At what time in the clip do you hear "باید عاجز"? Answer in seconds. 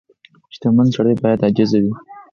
1.23-1.71